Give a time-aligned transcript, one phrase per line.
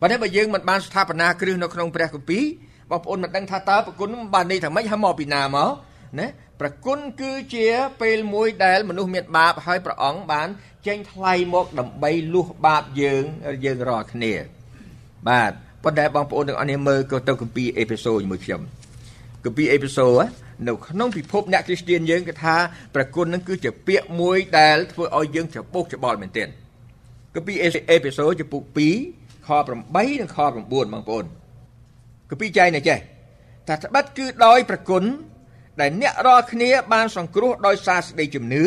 [0.00, 2.44] ប៉ុន្តែបើយើងមិនបានស្ថាបនាគ្រឹះនៅក្នុងព្រះគម្ពីរ
[2.90, 5.70] បងប្អូនមិនដឹងថាតើប្រគុណបានន័យថាម៉េចហើយមកពីណាមក
[6.20, 6.26] ណា
[6.60, 7.66] ប្រគុណគឺជា
[8.00, 10.48] ពេលមួយដែលមនុស្សមានបាបហើយព្រះអង្គបាន
[10.86, 13.22] ចេញថ្លៃមកដើម្បីលុះបាបយើង
[13.64, 14.32] យើងរាល់គ្នា
[15.28, 15.52] បាទ
[15.84, 18.60] ប៉ុន្តែបងប្អូនទាំងអស់គ្នាមើលក៏ទៅគម្ពីរអេផេសូជាមួយខ្ញុំ
[19.44, 20.08] គម្ពីរអេផេសូ
[20.68, 22.56] នៅក្នុងពិភពអ្នកគ្រីស្ទានយើងគេថា
[22.94, 26.48] ប្រគុណនឹងគឺជាពាក្យមួយដែលធ្វើឲ្យយើងច្របូកច្បល់មែនទែន
[27.34, 27.56] គម្ពីរ
[27.90, 29.48] អេផេសូចំពុក2 ខ
[29.84, 31.24] 8និងខ9បងប្អូន
[32.28, 32.98] គឺពីចែងណាចេះ
[33.68, 35.04] ថាត្បិតគឺដោយប្រគុណ
[35.80, 38.64] ដែលអ្នករាល់គ្នាបានសង្គ្រោះដោយសារសេចក្តីជំនឿ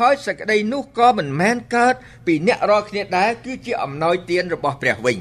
[0.00, 1.94] ហើយសេចក្តីនោះក៏មិនមែនកើត
[2.26, 5.16] ពីអ្នករាល់គ្នាដែរគឺជាអំណោយទានរបស់ព្រះវិញ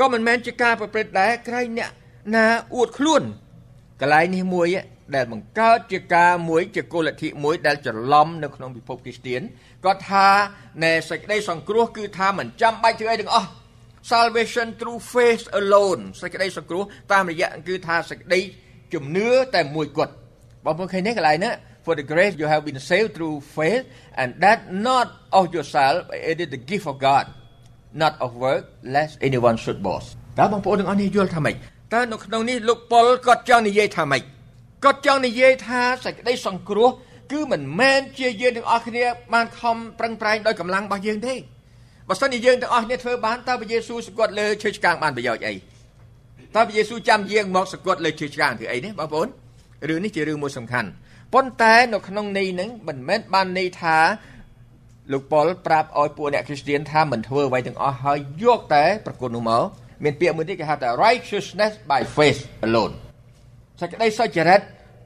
[0.00, 1.90] ក៏មិនមែនជាការប្រព្រឹត្តដែរក្រែងអ្នក
[2.34, 3.22] ណាអួតខ្លួន
[4.00, 4.68] កន្លែងនេះមួយ
[5.14, 9.40] ដែលបង្កើតជាការមួយជាគោលលទ្ធិមួយដែលច្រឡំនៅក្នុងពិភពគ្រីស្ទាន
[9.84, 10.28] គាត់ថា
[10.82, 13.48] ណែសេចក្តីសង្គ្រោះគឺថាមិនចាំបាច់ធ្វើអីទាំងអស់
[14.12, 18.40] salvation through faith alone សេចក្តីសង្គ្រោះតាមរយៈគឺថាសេចក្តី
[18.94, 20.12] ជំនឿតែមួយគត់
[20.64, 21.50] បងប្អូនឃើញនេះកន្លែងណា
[21.84, 23.84] for the grace you have been saved through faith
[24.20, 24.58] and that
[24.88, 25.06] not
[25.38, 25.98] of yourself
[26.32, 27.24] it is the gift of God
[28.02, 28.64] not of work
[28.94, 30.08] lest anyone should boast
[30.38, 31.54] តើបងប្អូនទាំងអស់នេះយល់ថាម៉េច
[31.94, 34.22] តើនៅក្នុងនេះលោកប៉ុលគាត់ចង់និយាយថាម៉េច
[34.84, 36.90] គាត់ចង់និយាយថាសេចក្តីសង្គ្រោះ
[37.32, 41.34] គឺមិនមែនជាយើងទាំងអស់គ្នាបានខំប្រឹងប្រែងដោយកម្លាំងរបស់យើងទេ
[42.12, 45.54] បើសិនជាយើងទាំងអស់គ្នាធ្វើបានតើព្រះយេស៊ូវសង្កត់លើឈើឆ្កាងបានប្រយោជន៍អី
[46.54, 49.28] តើព្រះយេស៊ូវចាំយើងមកសង្កត់លើឈើឆ្កាងធ្វើអីនេះបងប្អូន
[49.88, 50.88] រឿងនេះជារឿងមួយសំខាន់
[51.34, 53.96] ប៉ុន្តែនៅក្នុងន័យហ្នឹងមិនមែនបានន័យថា
[55.12, 59.64] លោកប៉ុលប្រាប់ឲ្យពួកអ្នកគ្រីស្ទានថាមិនធ្វើអ្វីទាំងអស់ហើយយកតែប្រគុណនោះមក
[60.04, 62.92] មានពាក្យមួយទៀតគេហៅថា righteousness by faith alone
[63.80, 64.60] សេចក្តីសុចរិត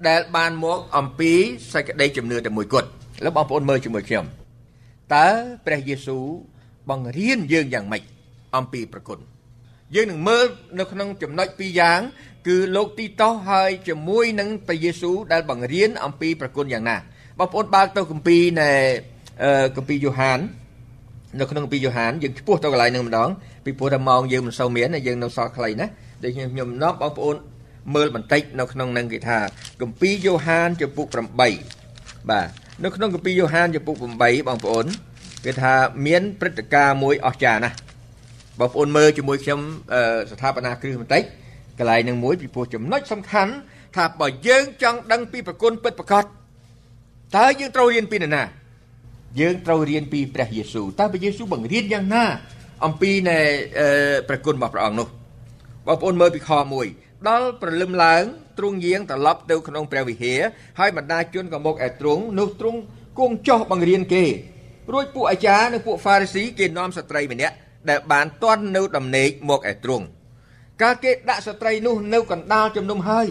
[0.09, 1.33] ដែលបានមកអំពី
[1.73, 2.89] សេចក្តីជំនឿតែមួយគត់
[3.19, 4.25] ឥឡូវបងប្អូនមើលជាមួយខ្ញុំ
[5.15, 5.29] តើ
[5.67, 6.25] ព្រះយេស៊ូវ
[6.91, 8.03] បង្រៀនយើងយ៉ាងម៉េច
[8.57, 9.19] អំពីប្រគុណ
[9.95, 10.47] យើងនឹងមើល
[10.79, 12.01] នៅក្នុងចំណុចពីរយ៉ាង
[12.47, 16.97] គឺលោកទីតោសហើយជាមួយនឹងព្រះយេស៊ូវដែលបង្រៀនអំពីប្រគុណយ៉ាងណា
[17.39, 18.71] បងប្អូនបើកទៅគម្ពីរនៃ
[19.77, 20.39] គម្ពីរយ៉ូហាន
[21.41, 23.29] នៅក្នុងគម្ពីរយ៉ូហានយើងឆ្ពោះទៅកន្លែងនឹងម្ដង
[23.65, 25.87] ពីព្រោះតែម៉ោងយើងមិនសូវមានយើងនៅសល់ខ្លីណា
[26.23, 27.37] ដូចខ្ញុំនាំបងប្អូន
[27.95, 29.39] មើលបន្តិចនៅក្នុងនឹងគេថា
[29.81, 31.41] គម្ពីរយ៉ូហានចំពុក8
[32.31, 32.49] បាទ
[32.85, 34.87] នៅក្នុងគម្ពីរយ៉ូហានចំពុក8បងប្អូន
[35.47, 35.73] គេថា
[36.07, 37.77] មានព្រឹត្តិការណ៍មួយអស្ចារ្យណាស់
[38.61, 39.61] បងប្អូនមើលជាមួយខ្ញុំ
[40.31, 41.23] ស្ថាបនាគ្រឹះបន្តិច
[41.79, 43.53] កន្លែងនឹងមួយពីព្រោះចំណុចសំខាន់
[43.97, 46.25] ថាបើយើងចង់ដឹងពីប្រគុណពិតប្រាកដ
[47.37, 48.43] តើយើងត្រូវរៀនពីនរណា
[49.41, 52.25] យើងត្រូវរៀនពីព្រះយេស៊ូវតើព្រះយេស៊ូវបង្រៀនយ៉ាងណា
[52.85, 53.39] អំពីនៃ
[54.29, 55.09] ប្រគុណរបស់ព្រះអង្គនោះ
[55.87, 56.51] បងប្អូនមើលពីខ
[56.89, 58.23] 1ដល់ព្រលឹមឡើង
[58.59, 60.41] ទ្រង់យាងត្រឡប់ទៅក្នុងព្រះវិហារ
[60.79, 62.79] ហើយបណ្ដាជនក៏មកឯទ្រង់នោះទ្រង់
[63.19, 64.25] គង់ចោះបង្រៀនគេ
[64.93, 67.55] រួចពួកអាចារ្យនិងពួកហ្វារីស៊ីគេនាំស្ត្រីម្នាក់
[67.91, 70.05] ដែលបានទាន់នៅដំណេកមកឯទ្រង់
[70.83, 73.27] កាលគេដាក់ស្ត្រីនោះនៅកណ្ដាលជំនុំហើយ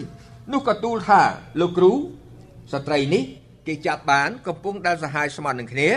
[0.52, 1.22] នោះក៏ទូលថា
[1.60, 1.92] លោកគ្រូ
[2.72, 3.22] ស្ត្រីនេះ
[3.66, 5.88] គេចាប់បានកំពុងដែលសហាយស្មន់នឹងគ្នា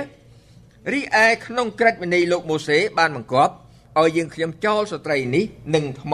[0.93, 3.53] រីឯក្នុងក្រឹតវិន័យលោកម៉ូសេបានបង្គាប់
[3.99, 5.45] ឲ្យយើងខ្ញុំចោលស្ត្រីនេះ
[5.75, 6.13] នឹងថ្ម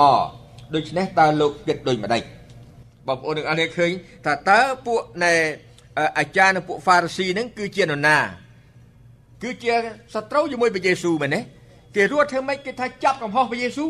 [0.75, 2.23] ដូច្នេះតើលោកគិតដូចម្ដេច
[3.07, 3.91] បងប្អូននឹងអរឃើញ
[4.25, 5.33] ថាតើពួកនៃ
[6.19, 8.17] អាចារ្យនិងពួកហ្វារីស៊ីនឹងគឺជានរណា
[9.43, 9.73] គឺជា
[10.13, 11.41] សត្រូវជាមួយព្រះយេស៊ូវមែនទេ
[11.95, 13.89] គេរត់ធ្វើម៉េចគេថាចាប់កំហុសព្រះយេស៊ូវ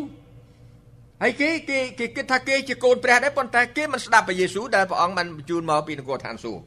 [1.22, 6.62] ហើយគេគេគេគិតថាគេជាកូនព្រះដែរប៉ុន្តែគេមិនស្ដាប់ព្រះយេស៊ូវដែលព្រះអង្គបានបញ្ជូនមកពីនគរឋានសួគ៌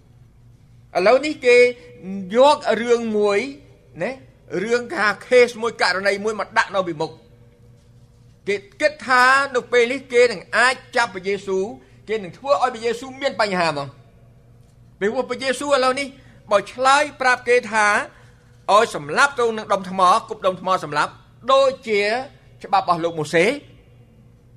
[0.97, 1.57] ឥឡូវនេះគេ
[2.35, 3.39] យករឿងមួយ
[4.03, 4.11] ណា
[4.63, 7.11] រឿងថា case មួយករណីមួយមកដាក់នៅពីមុខ
[8.47, 9.23] គេគិតថា
[9.55, 11.65] នៅពេលនេះគេនឹងអាចចាប់ព្រះយេស៊ូវ
[12.07, 13.87] គេនឹងធ្វើឲ្យព្រះយេស៊ូវមានបញ្ហាហ្មង
[14.99, 16.07] ពេលពួកព្រះយេស៊ូវឥឡូវនេះ
[16.51, 17.87] បើឆ្លើយប្រាប់គេថា
[18.75, 21.11] ឲ្យសម្លាប់ទៅនឹងដុំថ្មគប់ដុំថ្មសម្លាប់
[21.51, 22.01] ដូចជា
[22.63, 23.45] ច្បាប់របស់លោកម៉ូសេ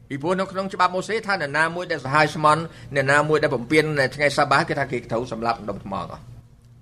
[0.09, 2.63] ពីព្រោះនៅក្នុងច្បាប់ម៉ូសេថាអ្នកណាមួយដែលសហាយស្មន់
[2.95, 6.19] អ្នកណាមួយដែលបំពេញនៅថ្ងៃសបាគេថាគេត្រូវសម្លាប់ដុំថ្មក៏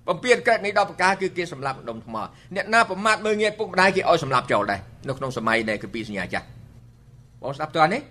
[0.07, 2.15] បំពេញកើតនេះដល់ប្រការគឺគេសម្លាប់ដុំថ្ម
[2.55, 6.45] អ្នកណាប្រមាថមើងងាយពុកម្ដាយគេឲ្យសម្លាប់ចោលដែរនៅក្នុងសម័យដែលគឺពីសញ្ញាចាស់
[7.41, 8.01] បងស្ដាប់តើនេះ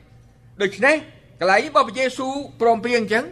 [0.63, 0.97] ដូច្នេះ
[1.41, 3.25] កន្លែងនេះបើព្រះយេស៊ូវព្រមព្រៀងអញ្ចឹង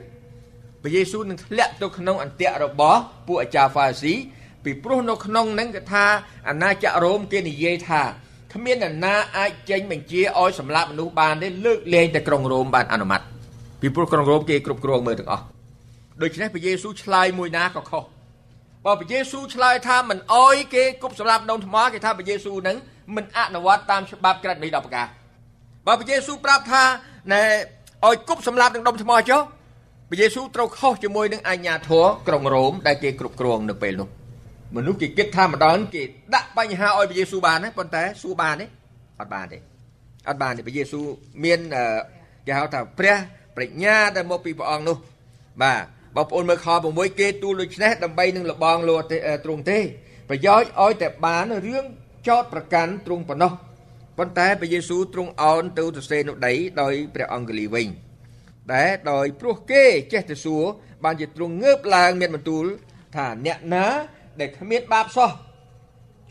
[0.82, 4.14] ព្រះយេស៊ូវនឹងធ្លាក់ទៅក្នុងអន្ទាក់របស់ពួកអាចារ្យហ្វាស៊ី
[4.64, 6.04] ពីព្រោះនៅក្នុងហ្នឹងគេថា
[6.48, 8.02] អាណាចក្ររ៉ូមគេនិយាយថា
[8.52, 13.20] គ្មាននរណាអាចចេញបញ្ជាឲ្យសម្លាប់មនុស្សបានទេលើកលែងតែក្រុងរ៉ូមបានអនុម័ត
[13.80, 15.44] ពីព្រោះក្រុងរ៉ូមគេគ្រប់គ្រងមើលទាំងអស់
[16.22, 18.04] ដូច្នេះព្រះយេស៊ូវឆ្លើយមួយណាក៏ខុស
[18.84, 22.76] បើព្រះយេស៊ូវឆ្លើយថាមិនអោយគេគប់សម្លាប់ដុំថ្មគេថាព្រះយេស៊ូវនឹង
[23.16, 25.06] មិនអនុវត្តតាមច្បាប់ក្រឹតនៃ10ប្រការ
[25.86, 26.82] បើព្រះយេស៊ូវប្រាប់ថា
[27.32, 27.42] ណែ
[28.06, 29.40] ឲ្យគប់សម្លាប់នឹងដុំថ្មចុះ
[30.10, 34.08] ព្រះយេស៊ូវត្រូវខុសជាមួយនឹងអាជ្ញាធរក្រុងរ៉ូមដែលគេគ្រប់គ្រងនៅពេលនោះ
[34.76, 36.02] មនុស្សគេគិតថាម្ដងគេ
[36.34, 38.66] ដាក់បញ្ហាឲ្យព្រះយេស៊ូវបានណាប៉ុន្តែសួរបានទេ
[39.20, 39.58] អត់បានទេ
[40.28, 41.06] អត់បានទេព្រះយេស៊ូវ
[41.44, 41.58] មាន
[42.46, 43.16] គេហៅថាព្រះ
[43.56, 44.96] ប្រាជ្ញាដែលមកពីព្រះអង្គនោះ
[45.62, 45.82] បាទ
[46.16, 48.96] បងប្អូនមើលខ6គេទូលដូចនេះដើម្បីនឹងលបងលោ
[49.44, 49.78] ទ្រង់ទេ
[50.28, 51.84] ប្រយោជន៍ឲ្យតែបានរឿង
[52.28, 53.52] ចោតប្រកាន់ទ្រង់ប៉ុណ្ណោះ
[54.18, 57.86] ប៉ុន្តែព្រះយេស៊ូវទ្រង់អោនទៅទៅសេនុដីដោយព្រះអង្គលីវិញ
[58.72, 60.64] តែដោយព្រោះគេចេះតែសួរ
[61.04, 62.64] បានជាទ្រង់ងើបឡើងមានបន្ទូល
[63.16, 63.86] ថាអ្នកណា
[64.40, 65.30] ដែលគ្មានបាបសោះ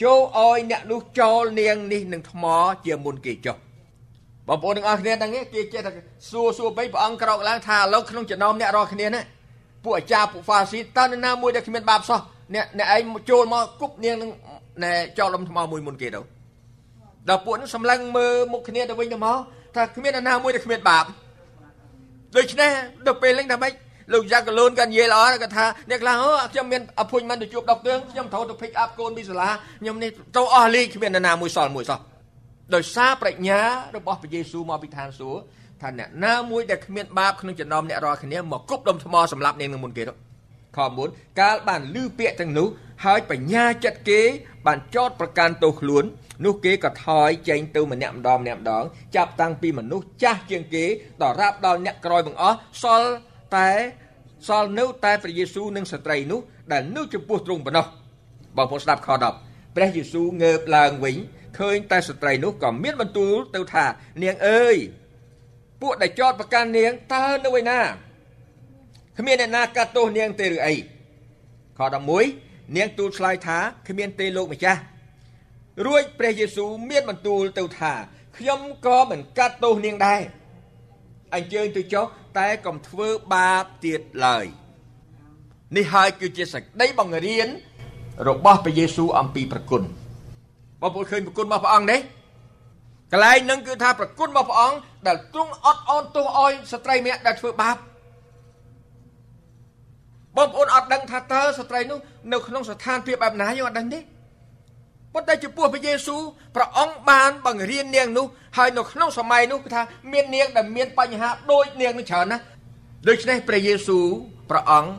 [0.04, 2.44] ចូលឲ្យអ្នកនោះចោលនាងនេះនឹងថ្ម
[2.86, 3.58] ជាមុនគេចុះ
[4.48, 5.92] បងប្អូនទាំងអស់គ្នាហ្នឹងគេចេះតែ
[6.32, 9.22] សួរសួរបីព្រះអង្គក្រោកឡើងថាឥឡូវក្នុងចំណោមអ្នករាល់គ្នាណា
[9.84, 12.20] ពួកអាចារ្យពួកហ្វាស៊ីតើនរណាមួយដែលគ្មានបាបសោះ
[12.54, 14.32] អ្នកអ្នកឯងចូលមកគប់នាងនឹង
[14.84, 16.22] ណែចោលលំថ្មមួយមុនគេទៅ
[17.30, 19.38] ដល់ពួកនឹងសម្លឹងមើលមុខគ្នាទៅវិញទៅមក
[19.76, 21.06] ថាគ្មាននរណាមួយដែលគ្មានបាប
[22.38, 22.70] ដូច្នេះ
[23.06, 23.74] ដល់ពេលហ្នឹងថាម៉េច
[24.14, 29.50] លោកយ៉ាកលូនក៏និយាយល្អគាត់ថាអ្នកខ្លះអូខ្ញុំមានអភុញមិនទៅជួបដុកទើងខ្ញុំត្រូវទៅ pick up កូនពីសាលា
[29.82, 32.00] ខ្ញុំនេះទៅអស់លីគ្មាននរណាមួយសល់មួយសោះ
[32.76, 33.60] ដោយសារប្រាជ្ញា
[33.96, 35.40] របស់ព្រះយេស៊ូវមកពីឋានសួគ៌
[35.82, 40.14] ថាអ្នកណាមួយដែលគ្មានបាបក្នុងចំណោមអ្នករាល់គ្នាមកគប់ដុំថ្មសម្រាប់នាងនឹងមុនគេទៅ
[40.78, 42.68] ខ9កាលបានលឺពាក្យទាំងនោះ
[43.06, 44.22] ហើយបញ្ញាចិត្តគេ
[44.68, 46.04] បានចោតប្រកាន់ទោសខ្លួន
[46.46, 48.84] នោះគេក៏ថយចេញទៅម្នាក់ម្ដងម្នាក់ម្ដង
[49.16, 50.86] ចាប់តាំងពីមនុស្សចាស់ជាងគេ
[51.22, 53.10] ដល់រាប់ដល់អ្នកក្រោយបង្អស់សល់
[53.56, 53.70] តែ
[54.48, 56.40] សល់នៅតែព្រះយេស៊ូវនិងស្ត្រីនោះ
[56.72, 57.86] ដែលនៅចំពោះទ្រង់ប៉ុណ្ណោះ
[58.58, 59.10] បងប្អូនស្ដាប់ខ
[59.42, 61.16] 10ព្រះយេស៊ូវងើបឡើងវិញ
[61.60, 63.86] ឃើញតែស្ត្រីនោះក៏មានបន្ទូលទៅថា
[64.24, 64.76] នាងអើយ
[65.82, 67.80] ពួកដែលចោតប្រកាន់នាងតើនៅឯណា
[69.18, 70.74] គ្មានអ្នកណាកាត់ទោសនាងទេឬអី
[71.78, 71.80] ខ
[72.28, 73.58] 11នាងទូលឆ្លើយថា
[73.88, 74.82] គ្មានទេលោកម្ចាស់
[75.86, 77.94] រួចព្រះយេស៊ូវមានបន្ទូលទៅថា
[78.38, 80.22] ខ្ញុំក៏មិនកាត់ទោសនាងដែរ
[81.36, 82.06] អញ្ជើញទៅចុះ
[82.38, 84.46] តែកុំធ្វើបាបទៀតឡើយ
[85.78, 87.48] នេះហើយគឺជាសេចក្តីបង្រៀន
[88.30, 89.82] របស់ព្រះយេស៊ូវអំពីប្រគុណ
[90.82, 92.00] បងប្អូនឃើញប្រគុណរបស់ព្រះអង្គនេះ
[93.12, 94.78] កន្លែងនឹងគឺថាប្រគុណរបស់ព្រះអង្គ
[95.08, 97.78] ដែលទ្រង់អត់អន់ទោសឲ្យស្ត្រីម្នាក់ដែលធ្វើបាប
[100.38, 102.00] បងប្អូនអត់ដឹងថាតើស្ត្រីនោះ
[102.32, 104.00] នៅក្នុងស្ថានភាពបែបណាយើងអត់ដឹងទេ
[105.18, 106.22] ប៉ុន្តែចំពោះព្រះយេស៊ូវ
[106.56, 108.26] ព្រះអង្គបានបង្រៀននាងនោះ
[108.58, 109.82] ហើយនៅក្នុងសម័យនោះគឺថា
[110.12, 112.44] មាននាងដែលមានបញ្ហាដូចនាងនោះច្រើនណាស់
[113.08, 114.06] ដូច្នេះព្រះយេស៊ូវ
[114.50, 114.92] ព្រះអង្គ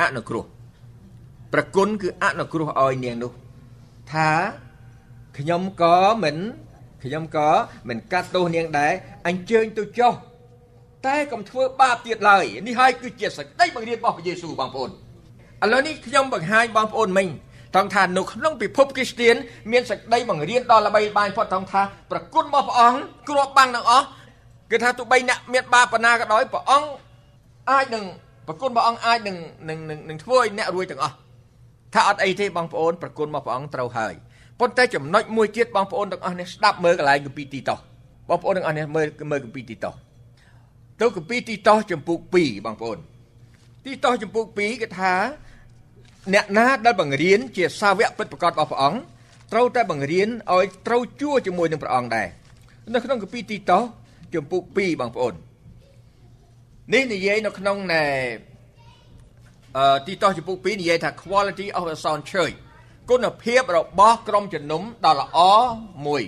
[0.00, 0.44] អនុគ្រោះ
[1.52, 3.32] ប្រគុណគឺអនុគ្រោះឲ្យនាងនោះ
[4.12, 4.30] ថា
[5.38, 6.36] ខ្ញុំក៏មិន
[7.04, 7.48] ខ្ញុំក៏
[7.88, 8.92] មិនកាត់ទោសនាងដែរ
[9.26, 10.12] អញ្ជើញទៅចុះ
[11.06, 14.92] តែកុំធ្វើបាបទៀតឡើយនេះហើយគឺជាសេចក្តីបង្រៀនរបស់ព្រះយេស៊ូវបងប្អូនឥ
[15.72, 17.26] ឡូវនេះខ្ញុំបង្ហាញបងប្អូនមិញ
[17.74, 19.34] ត្រង់ថានៅក្នុងពិភពគ្រីស្ទៀន
[19.72, 22.98] មានសេចក្តីបង្រៀនដល់ល្បីល្បាញផុតត្រង់ថាប្រគុណរបស់ព្រះអង្គ
[23.28, 24.06] គ្របបាំងទាំងអស់
[24.70, 26.88] គឺថាទោះបីអ្នកមានបាបបណ្ណាក៏ដោយព្រះអង្គ
[27.70, 28.04] អាចនឹង
[28.48, 29.36] ប្រគុណព្រះអង្គអាចនឹង
[29.68, 31.14] នឹងនឹងធ្វើឲ្យអ្នករួចទាំងអស់
[31.94, 34.14] ថាអត់អីទេបងប្អូនប្រគុណរបស់ព្រះអង្គត្រូវហើយ
[34.60, 37.78] ប៉ុន្តែចំណុចមួយទៀតបងប្អូនទាំងអស់នេះស្ដាប់មើលកន្លែងគម្ពីរទីតោះ
[38.28, 39.94] បងប្អូនទាំងអស់នេះមើលមើលគម្ពីរទីតោះ
[41.00, 42.98] ទៅគម្ពីរទីតោះចំពុក2បងប្អូន
[43.84, 45.14] ទីតោះចំពុក2គឺថា
[46.34, 48.98] អ្នកណាដែលបង្រៀនជាសាវកពិតប្រកបរបស់ព្រះអង្គ
[49.52, 52.28] ត្រូវតែបង្រៀនឲ្យត្រូវជួជាមួយនឹងព្រះអង្គដែរ
[52.94, 53.80] នៅក្នុងកាពីទីតោ
[54.34, 55.34] ជំពូក2បងប្អូន
[56.94, 58.04] នេះនិយាយនៅក្នុងណែ
[59.76, 62.56] អឺទីតោជំពូក2និយាយថា quality of a sound church
[63.10, 65.38] គុណភាពរបស់ក្រុមជំនុំដ៏ល្អ
[66.06, 66.22] មួយ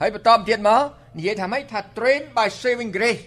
[0.00, 0.82] ហើយបន្តទៀតមក
[1.18, 3.22] និយាយថាម៉េចថា train by saving grace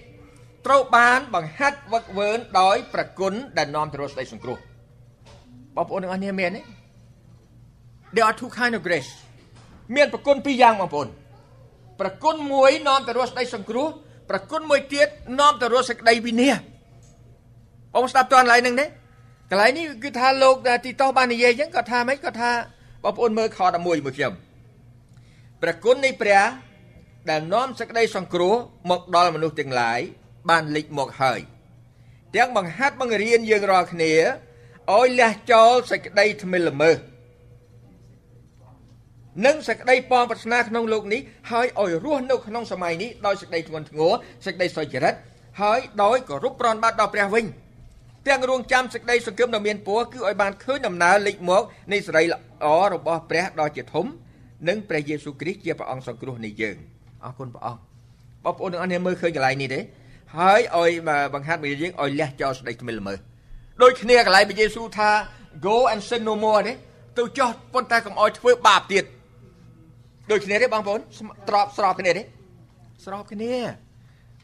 [0.65, 4.59] ត្រូវបានបង្ហាត់វឹកវើនដោយប្រគុណដែលនាំទៅរកសេចក្តីសង្គ្រោះ
[5.75, 6.61] បងប្អូនទាំងអស់គ្នាមានទេ
[8.13, 9.11] There are two kind of grace
[9.95, 11.07] មានប្រគុណពីរយ៉ាងបងប្អូន
[11.99, 13.87] ប្រគុណមួយនាំទៅរស់សេចក្តីសង្គ្រោះ
[14.29, 15.07] ប្រគុណមួយទៀត
[15.39, 16.55] នាំទៅរស់សេចក្តីវិនាស
[17.93, 18.85] បងស្ដាប់តើកន្លែងហ្នឹងទេ
[19.49, 22.51] កន្លែងនេះគឺថាលោកទីតោះបាននិយាយអញ្ចឹងគាត់ថាម៉េចគាត់ថា
[23.03, 24.33] បងប្អូនមើលខ11មួយខ្ញុំ
[25.61, 26.43] ព្រះគុណនៃព្រះ
[27.29, 28.55] ដែលនាំសេចក្តីសង្គ្រោះ
[28.91, 29.99] មកដល់មនុស្សទាំងឡាយ
[30.49, 31.39] បានលេចមកហើយ
[32.35, 34.13] ទាំងបង្ហាត់បង្រៀនយើងរាល់គ្នា
[34.91, 36.97] ឲ្យលះចោលសេចក្តីថ្មិលល្មើស
[39.45, 41.21] និងសេចក្តីពងប្រាថ្នាក្នុងលោកនេះ
[41.51, 44.11] ហើយឲ្យរស់នៅក្នុងសម័យនេះដោយសេចក្តីធ្ងន់ធ្ងរ
[44.45, 45.15] សេចក្តីសុចរិត
[45.61, 47.45] ហើយដោយគោរពប្រណបត្តិដល់ព្រះវិញ
[48.27, 51.63] ទាំងរងចាំសេចក្តីសង្ឃឹមដ៏មានពរគឺឲ្យបានឃើញដំណើរលេចមក
[51.93, 54.05] នៃសេរីល្អរបស់ព្រះដ៏ជាធំ
[54.67, 56.77] និងព្រះយេស៊ូវគ្រីស្ទជាព្រះអង្គសង្គ្រោះនៃយើង
[57.23, 57.81] អរគុណព្រះអង្គ
[58.45, 59.79] បងប្អូនទាំងអស់គ្នាមើលឃើញកន្លែងនេះទេ
[60.37, 60.91] ហើយឲ្យ
[61.33, 63.32] បង្ហាត់មកយើងឲ្យលះចោលសេចក្តីថ្មិលល្មើស
[63.81, 65.09] ដូចគ្នាកន្លែងព្រះយេស៊ូវថា
[65.67, 66.73] go and sin no more ទេ
[67.17, 69.03] ទៅចោះប៉ុន្តែកុំឲ្យធ្វើបាបទៀត
[70.31, 70.99] ដូចគ្នាទេបងប្អូន
[71.49, 72.23] ត្របស្របគ្នាទេ
[73.05, 73.53] ស្របគ្នា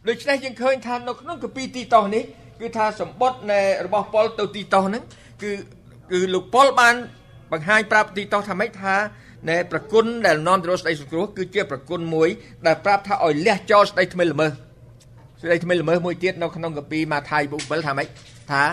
[0.07, 2.24] ដូច្នេះយើងឃើញថានៅក្នុងកាពីទីតោះនេះ
[2.62, 5.03] គឺថាសម្បត្តិនៃរបស់ប៉ុលទៅទីតោះហ្នឹង
[5.43, 5.51] គឺ
[6.12, 6.95] គឺលោកប៉ុលបាន
[7.51, 8.95] បង្ហាញប្រាប់ទីតោះថាម៉េចថា
[9.50, 12.29] នៃប្រគុណដែលនាំទៅរកស្ដីសង្គ្រោះគឺជាប្រគុណមួយ
[12.67, 14.51] ដែលប្រាប់ថាឲ្យលះចោលស្ដីថ្មីល្មើស
[15.41, 18.07] ស្ដីថ្មីល្មើសមួយទៀតនៅក្នុងកាពីម៉ាថាយពុក7ថាម៉េច
[18.51, 18.63] ថា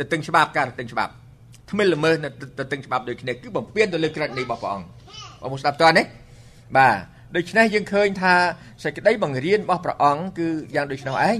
[0.00, 1.12] ទៅតឹងច្បាប់ការទៅតឹងច្បាប់
[1.70, 2.28] ថ្មីល្មើសនៅ
[2.58, 4.86] ទៅតឹងច្បាប់ដូចគ្នាគឺបំពេញទៅលើក្រឹតនៃរបស់ព្រះអង្គ
[5.40, 6.04] បងប្អូនស្ដាប់តើនេះ
[6.76, 6.96] បាទ
[7.36, 8.34] ដូច្នេះយើងឃើញថា
[8.84, 11.38] សេចក្តីបង្រៀនរបស់ព្រះអង្គគឺយ៉ាងដូចនោះឯង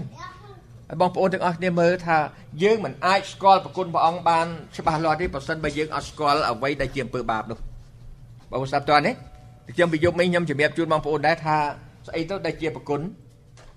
[0.88, 2.18] ហើយបងប្អូនទាំងអស់គ្នាមើលថា
[2.62, 7.58] យើងមិនអាចស្គាល់ប្រគុណព្រះអង្គបានច្បាស់លាស់ទេបើសិនបើយើងអត់ស្គាល់អ្វីដែលជាអំពើបាបនោះ
[8.50, 9.14] បងប្អូនស្ដាប់តើនេះ
[9.74, 11.56] ខ្ញុំពីយប់មិញខ្ញុំជំរាបជូនបងប្អូនដែរថា
[12.08, 13.00] ស្អីទៅដែលជាប្រគុណ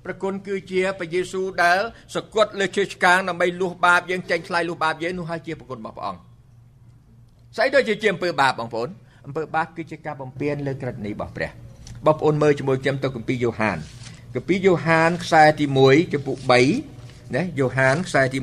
[0.06, 1.80] ប្រគុណគឺជាព្រះយេស៊ូវដែល
[2.16, 6.22] សគត់លើជើងឆ្កាងដើម្បីលួសបាបយើងចេញឆ្លៃលួសបាបយើងនោះហើយជាប្រគុណរបស់ព្រះអង្គ
[7.58, 8.90] ស្អីទៅជាជាអំពើបាបបងប្អូន
[9.26, 11.50] អំពើបាបគឺជាការបំពានលើក្រឹតនៃរបស់ព្រះ
[12.06, 13.78] បងប្អូនមើលជាមួយខ្ញុំទៅគម្ពីរយ៉ូហាន
[14.36, 16.38] គម្ពីរយ៉ូហានខ្សែទី1ចំពុក
[16.86, 18.40] 3ណាយ៉ូហានខ្សែទី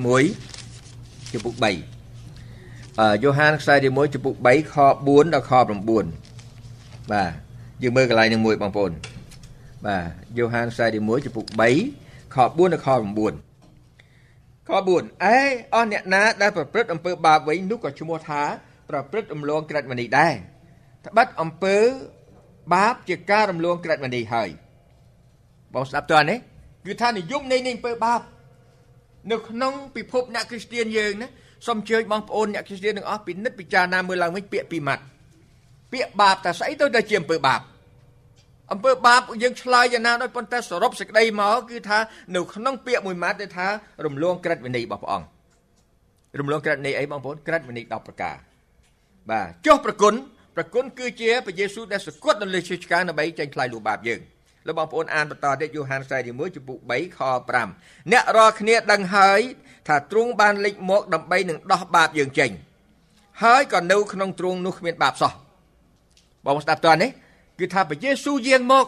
[0.64, 4.74] 1ចំពុក3អឺយ៉ូហានខ្សែទី1ចំពុក3ខ
[5.06, 7.32] 4ដល់ខ9បាទ
[7.82, 8.92] យើងមើលកន្លែងនឹងមួយបងប្អូន
[9.86, 10.04] បាទ
[10.36, 11.46] យ៉ូហានខ្សែទី1ចំពុក
[11.90, 15.38] 3ខ4ដល់ខ9ខ4អេ
[15.74, 18.42] អស់អ្នកណាដែលប្រព្រឹត្តអំពើបាបវិញនោះក៏ឈ្មោះថា
[18.90, 20.34] ប្រព្រឹត្តរំលងក្រិតមនីដែរ
[21.06, 21.76] ត្បិតអំពើ
[22.74, 24.48] បាបជាការរំលងក្រិតមនីហើយ
[25.74, 26.38] បងស្ដាប់តើនេះ
[26.86, 28.20] គឺថានិយមនៃនៃអំពើបាប
[29.30, 31.28] នៅក្នុងពិភពអ្នកគ្រីស្ទានយើងណា
[31.66, 35.02] សូមអញ្ជើញបងប្អូនអ្នកគ្រីស្ទានទាំងអស់ពិនិត្យពិចារណាមើលឡើងវិញពាក្យពីរម៉ាត់
[35.92, 37.60] ពាក្យបាបតែស្អីទៅតែជាអំពើបាប
[38.72, 41.98] អំពើបាបយើងឆ្លើយយ៉ាងណាដោយប៉ុន្តែសរុបសេចក្តីមកគឺថា
[42.36, 43.66] នៅក្នុងពាក្យមួយម៉ាត់ទេថា
[44.04, 45.26] រំលងក្រិតវិន័យរបស់ព្រះអង្គ
[46.38, 48.36] រំលងក្រិតនៃអីបងប្អូនក្រិតវិន័យ10ប្រការ
[49.30, 50.14] បាទចុះប្រគុណ
[50.56, 54.20] ប្រគុណគឺជាព្រះយេស៊ូវដែលសគត់នៅលើឈើឆ្កាងដើម្បីចេញថ្លៃលុបបាបយើង
[54.66, 57.20] លោកបងប្អូនអានបន្តទៀតយូហានខ្សែទី1ចំពុក3ខ
[57.60, 59.40] 5អ្នករាល់គ្នាដឹងហើយ
[59.88, 62.50] ថាទ្រង់បានលេចមកដើម្បីនឹងដោះបាបយើងចេញ
[63.42, 65.32] ហើយក៏នៅក្នុងទ្រង់នោះគ្មានបាបសោះ
[66.46, 67.10] បងស្ដាប់តើនេះ
[67.60, 68.86] គឺថាព្រះយេស៊ូវយាងមក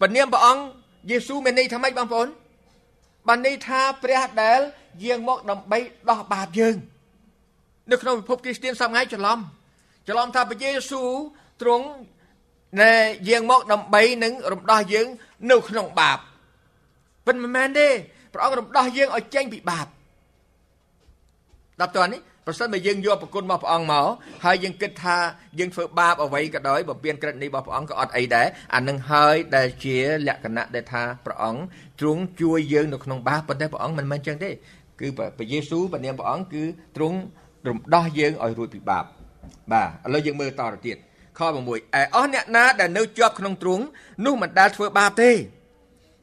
[0.00, 0.62] ពនាមព្រះអង្គ
[1.10, 2.28] យេស៊ូវមានន័យថាម៉េចបងប្អូន
[3.28, 4.60] បានន័យថាព្រះដែល
[5.04, 5.78] យាងមកដើម្បី
[6.10, 6.76] ដោះបាបយើង
[7.90, 9.38] នៅក្នុងពិភពគ្រីស្ទានសប្ងៃច្រឡំ
[10.08, 11.08] ច្រឡំថាព្រះយេស៊ូវ
[11.62, 11.86] ទ្រង់
[12.80, 12.92] ណែ
[13.28, 15.06] យាងមកដើម្បីនឹងរំដោះយើង
[15.50, 16.18] នៅក្នុងបាប
[17.26, 17.88] ប៉ុន្តែមិនមែនទេ
[18.32, 19.86] ព្រះអង្គរំដោះយើងឲ្យចេញពីបាប
[21.80, 24.06] ដល់តើនេះ ប្រសិនបើយើងយកប្រគុណរបស់ព្រះអង្គមក
[24.44, 25.16] ហើយយើងគិតថា
[25.58, 29.96] យើងធ្វើបាបអ្វីក៏ដោយបំពេញក្រិតនេះរបស់ព្រះអង្គក៏អត់អីដែរអានឹងហើយដែលជា
[30.28, 31.62] លក្ខណៈដែលថាព្រះអង្គ
[32.00, 34.50] ទ្រង់ជួយយើងនៅក្នុងបាបប៉ុន្តែព្រះអង្គមិនមែនចឹងទេ
[35.00, 36.64] គឺព្រះយេស៊ូវព្រះនាមព្រះអង្គគឺ
[36.96, 37.18] ទ្រង់
[37.68, 39.04] រំដោះយើងឲ្យរួចពីបាប
[39.72, 40.96] បាទឥឡូវយើងមើលតទៅទៀត
[41.38, 43.84] ខ6ឯអស់អ្នកណាដែលនៅជាប់ក្នុងទ្រង់
[44.24, 45.30] នោះមិនដែលធ្វើបាបទេ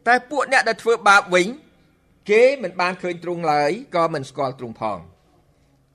[0.08, 1.48] តែពួកអ្នកដែលធ្វើបាបវិញ
[2.30, 5.00] គេមិនបានឃើញទ្រង់ឡើយក៏មិនស្គាល់ទ្រង់ផង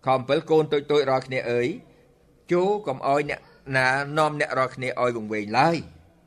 [0.05, 1.69] ខ7កូនតូចតូចរាល់គ្នាអើយ
[2.53, 3.41] ចូលកុំអោយអ្នក
[3.77, 3.87] ណា
[4.19, 5.77] នាំអ្នករាល់គ្នាអោយវង្វេងឡើយ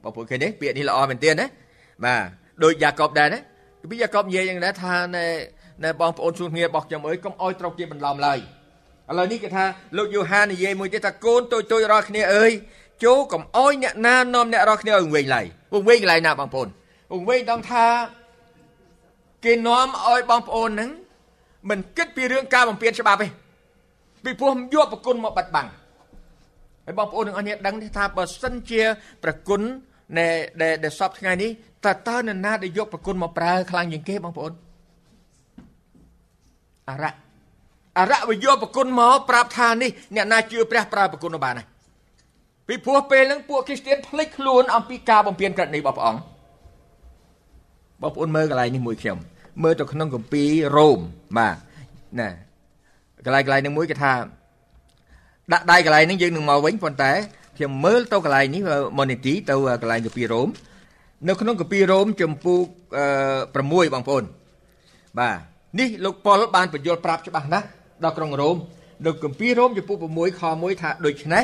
[0.04, 1.46] បងប្អូនឃើញទេពាក្យនេះល្អមែនទែនណា
[2.06, 2.22] បាទ
[2.64, 3.40] ដូចយ៉ាកបដែរណា
[3.90, 5.26] ពីយ៉ាកបនិយាយយ៉ាងដែរថាណែ
[5.84, 8.40] ណែបងប្អូនជួនគ្នារបស់ខ្ញុំអើយកុំអោយត្រូវជាបន្លំឡើយ
[9.10, 9.66] ឥឡូវនេះគេថា
[9.98, 12.52] លោកយូហាននិយាយមួយទៀតថាកូនតូចតូចរាល់គ្នាអើយ
[13.04, 16.68] ចូលកុំអោយអ្នកណានាំអ្នករាល់គ្នាឲ្យវង្វេងឡើយវង្វេងកន្លែងណាបងប្អូន
[17.14, 17.86] វង្វេងដល់ថា
[19.46, 20.90] គេនាំឲ្យបងប្អូនហ្នឹង
[21.70, 23.28] មិនគិតពីរឿងការបំពេញច្បាប់ទេ
[24.24, 25.68] ពីព្រោះយកប្រគុណមកបាត់បាំង
[26.86, 28.82] ហើយបងប្អូនទាំងអស់គ្នាដឹងទេថាបើសិនជា
[29.24, 29.62] ប្រគុណ
[30.18, 30.28] នៃ
[30.62, 31.50] ដែលដែលសពថ្ងៃនេះ
[31.86, 34.54] តើតើនរណាដែលយកប្រគុណមកប្រើខ្លាំងជាងគេបងប្អូន
[36.90, 37.14] អរៈ
[38.00, 41.68] អរៈវាយកប្រគុណមកប្រាប់ថានេះអ្នកណាជឿព្រះប្រើប្រគុណបានហើយ
[42.68, 46.22] ពីព្រោះពេលហ្នឹងពួកគ្រីស្ទានភ្លេចខ្លួនអំពីការបំពេញក្រឹតនេះរបស់ព្រះអង្គ
[48.02, 49.18] បងប្អូនមើលកន្លែងនេះមួយខ្ញុំ
[49.64, 51.00] មើលទៅក្នុងគម្ពីររ៉ូម
[51.38, 51.56] បាទ
[52.20, 52.30] ណា
[53.26, 54.14] កន្លែងកន្លែងហ្នឹងមួយគេថា
[55.54, 57.12] ដាក់ដៃកន្លែងហ្នឹងយើងនឹងមកវិញប៉ុន្តែ
[57.58, 58.62] ខ្ញុំមើលទៅកន្លែងនេះ
[58.98, 60.48] ម៉ូនីទីទៅកន្លែងគម្ពីររ៉ូម
[61.28, 62.60] នៅក្នុងគម្ពីររ៉ូមចំពោះ
[63.28, 64.24] 6បងប្អូន
[65.20, 65.38] បាទ
[65.80, 67.66] នេះលោកប៉ុលបានបញ្យល់ប្រាប់ច្បាស់ណាស់
[68.04, 68.56] ដល់ក្រុងរ៉ូម
[69.06, 71.44] នៅគម្ពីររ៉ូមចំពោះ6ខ1ថាដូច្នេះ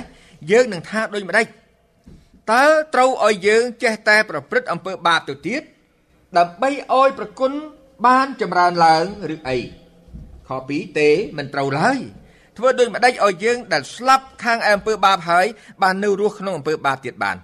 [0.52, 1.46] យើងនឹងថាដូចម្ដេច
[2.54, 5.62] តើត្រូវឲ្យយើងចេះតែប្រព្រឹត្តអំពើបាបទៅទៀត
[6.38, 7.52] ដើម្បីឲ្យប្រគុណ
[8.06, 9.04] បានចម្រើនឡើង
[9.34, 9.58] ឬអី
[10.50, 12.00] ខ2ទេមិនត្រូវឡើយ
[12.58, 15.46] ធ្វើដូចម្ដេចឲ្យយើងដែលស្លាប់ខាងអំពើបាបហើយ
[15.82, 17.38] បាននៅរស់ក្នុងអំពើបាបទៀតបាន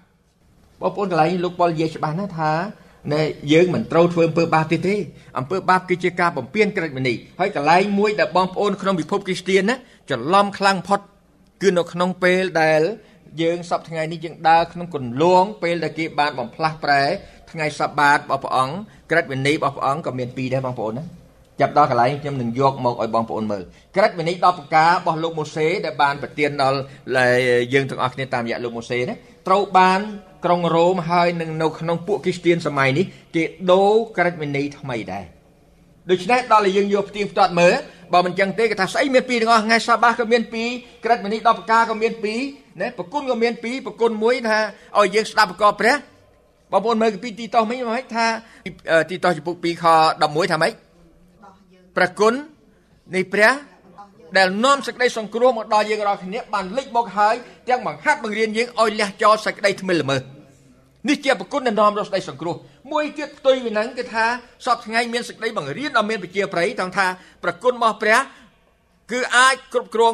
[0.82, 2.54] បងប្អូនកន្លែងលោកប៉ុលនិយាយច្បាស់ណាស់ថា
[3.14, 4.96] ណែយើងមិនត្រូវធ្វើអំពើបាបទៀតទេ
[5.38, 9.76] អំពើបាបគឺជាការបំពានក្រឹតវិន័យហើយកន្លែងមួយដែលបងប្អូនក្នុងពិភពគ្រីស្ទានណា
[10.10, 11.00] ច្រឡំខ្លាំងផុត
[11.62, 12.82] គឺនៅក្នុងពេលដែល
[13.42, 17.04] យើងសពថ្ងៃនេះយើងដើរក្នុងគន្លងពេលដែលគេបានបំផ្លាស់ប្រែ
[17.52, 18.76] ថ្ងៃសបាតរបស់ព្រះអង្គ
[19.12, 21.19] ក្រឹតវិន័យរបស់ព្រះអង្គក៏មានពីរដែរបងប្អូនណា
[21.62, 23.64] ចាប់ដល់កន្លែងខ្ញុំនឹងយកមកឲ្យបងប្អូនមើល
[23.96, 26.80] ក្រឹតវិន័យ10ប្រការរបស់លោកម៉ូសេដែលបានប្រទានដល់
[27.74, 29.16] យើងទាំងអស់គ្នាតាមរយៈលោកម៉ូសេណា
[29.48, 30.00] ត្រូវបាន
[30.46, 35.26] ក្រុងរ៉ូមហើយនឹងនៅក្នុងពួកគ្រីស្ទានសម័យនេះគេដូរក្រឹតវិន័យថ្មីដែរ
[36.12, 37.76] ដូច្នេះដល់តែយើងយកផ្ទៀងផ្ទាត់មើល
[38.14, 40.70] បើមិនចឹងទេគេថាស្អីមានពីរទាំងអស់ថ្ងៃសាបាសក៏មានពីរ
[41.06, 42.40] ក្រឹតវិន័យ10ប្រការក៏មានពីរ
[42.82, 44.60] ណាប្រគុណក៏មានពីរប្រគុណមួយថា
[44.98, 45.96] ឲ្យយើងស្ដាប់ប្រកបព្រះ
[46.72, 48.26] បងប្អូនមើលពីទីតោះមិញមកថា
[49.10, 49.86] ទីតោះចំពុក2ខ
[50.20, 50.74] 11ថាម៉េច
[52.00, 52.34] ប្រគុណ
[53.16, 53.54] នៃព្រះ
[54.38, 57.36] ដែលនាំសេចក្តីសង្គ្រោះមកដល់យើងរាល់គ្នាបានលេចមកហើយ
[57.70, 60.22] ទាំងបង្ហាត់បង្រៀនយើងឲ្យលះចោលសេចក្តីថ្មិលល្មើស
[61.10, 62.56] នេះជាប្រគុណដែលនាំរកសេចក្តីសង្គ្រោះ
[62.92, 64.26] មួយទៀតផ្ទុយពីហ្នឹងគឺថា
[64.66, 67.08] សពថ្ងៃមានសេចក្តីបង្រៀនដ៏មានប្រជាប្រិយទាំង ថា
[67.44, 68.20] ប្រគុណរបស់ព្រះ
[69.12, 70.14] គឺអាចគ្រប់គ្រង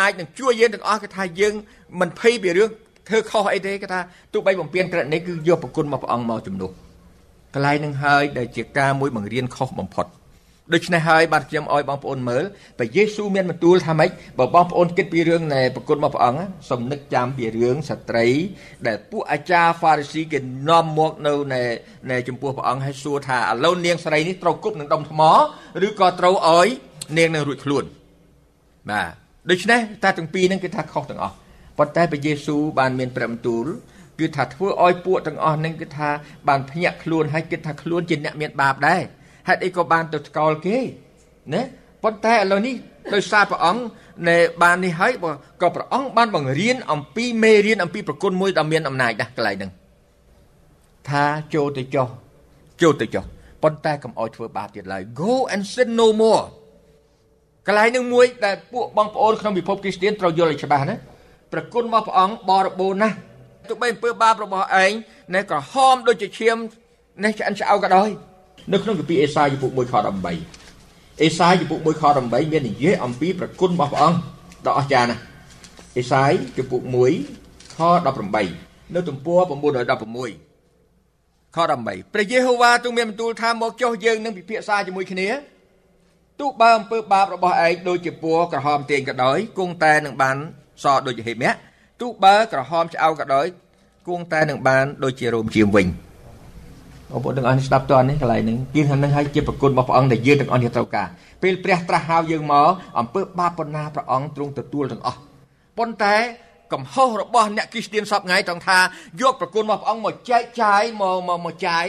[0.00, 1.54] អាចនឹងជួយយើងទាំងអស់គឺថាយើង
[2.00, 2.70] មិនភ័យពីរឿង
[3.08, 4.00] ធ្វើខុសអីទេគឺថា
[4.32, 6.70] ទោះបីបំពេញក្រឹតនេះគឺយកប្រគុណរបស់ព្រះអង្គមកជំនួស
[7.54, 10.06] កន្លែងនឹងហើយដែលជាការមួយបង្រៀនខុសបំផុត
[10.74, 12.44] ដូច្នេះហើយបាទខ្ញុំឲ្យបងប្អូនមើល
[12.78, 18.26] ព្រះយេស៊ូវមានបន្ទូលថាម៉េចបើបងប្អូនគិតពីរឿងនៃប្រគុណរបស់ព្រះអង្គសំនឹកចាំពីរឿងស្ត្រី
[18.86, 21.62] ដែលពួកអាចារ្យហ្វារីស៊ីគេនាំមកនៅនៃ
[22.10, 25.22] នៃចំពោះព្រះអង្គហើយសួរថាឥឡូវនាងស្រីនេះត្រូវគប់នឹងដុំថ្ម
[25.86, 26.68] ឬក៏ត្រូវឲ្យ
[27.18, 27.84] នាងនឹងរួចខ្លួន
[28.90, 29.08] បាទ
[29.50, 31.34] ដូច្នេះតាទាំងពីរហ្នឹងគេថាខុសទាំងអស់
[31.78, 33.66] ប៉ុន្តែព្រះយេស៊ូវបានមានព្រះបន្ទូល
[34.18, 36.08] គឺថាធ្វើឲ្យពួកទាំងអស់ហ្នឹងគឺថា
[36.48, 39.02] បានភ្ញាក់ខ្លួនហើយគិតថាខ្លួនជាអ្នកមានបាបដែរ
[39.48, 40.76] ហេតុអីក៏បានទៅថ្កោលគេ
[41.54, 41.62] ណា
[42.02, 42.74] ប៉ុន្តែឥឡូវនេះ
[43.14, 43.82] ដោយសារព្រះអង្គ
[44.28, 45.12] នៃបាននេះហើយ
[45.62, 49.70] ក៏ព្រះអង្គបានបង្រៀនអំពីមេរៀនអំពីប្រគុណមួយដ៏មានអំណាចដែរកន្លែងហ្នឹង
[51.08, 52.08] ថាចូលទៅចុះ
[52.82, 53.24] ចូលទៅចុះ
[53.62, 56.44] ប៉ុន្តែកុំអោយធ្វើបាបទៀតឡើយ go and sin no more
[57.66, 60.96] កន្លែងនឹងមួយដែលពួកបងប្អូនក្នុងពិភពគ្រីស្ទានត្រូវយល់ឲ្យច្បាស់ណា
[61.52, 63.16] ប្រគុណរបស់ព្រះអង្គបរិបូរណ៍ណាស់
[63.68, 64.92] ទោះបីអំពើបាបរបស់ឯង
[65.34, 66.56] នៅក្រហមដូចជាឈាម
[67.24, 68.08] នេះឆ្អិនឆ្អៅក៏ដោយ
[68.72, 69.94] នៅក្នុងគម្ពីរអេសាយចំពុក1ខ
[70.58, 74.18] 18អេសាយចំពុក1ខ18មាននិយាយអំពីប្រគុណរបស់ព្រះអង្គ
[74.66, 75.22] ដ៏អស្ចារ្យណាស់
[75.98, 76.80] អេសាយចំពុក
[77.26, 77.78] 1ខ
[78.36, 79.48] 18នៅទំព័រ916
[81.56, 85.28] ខ18ព្រះយេហូវ៉ាទ្រង់មានបន្ទូលថាមកចុះយើងនឹងពិភាក្សាជាមួយគ្នា
[86.40, 90.36] ទោះបើអំពើបាបរបស់ឯងដូចជាពណ៌ក្រហមទៀងក៏ដោយគង់តែនឹងបាន
[90.82, 91.52] សដូចជាហេមៈ
[92.00, 93.46] ទោះបើក្រហមឆ្អៅក៏ដោយ
[94.08, 95.86] គង់តែនឹងបានដូចជារោមជាមវិញ
[97.12, 101.08] បងប្អូនទាំងអស់នេះស្ដាប់តើនេះកន្លែងហ្នឹងគឺថានឹងឲ្យជាប្រគុណរបស់ព្រះអង្គដែលយើងទាំងអស់នេះត្រូវការ
[101.42, 102.68] ពេលព្រះត្រាស់ហៅយើងមក
[103.00, 105.18] អំពើបាបប៉ុណ្ណាព្រះអង្គទ្រង់ទទួលទាំងអស់
[105.78, 106.16] ប៉ុន្តែ
[106.72, 108.78] កំហុសរបស់អ្នកគ្រីស្ទានសពថ្ងៃត្រង់ថា
[109.22, 111.84] យកប្រគុណរបស់ព្រះអង្គមកចែកចាយមកមកមកចាយ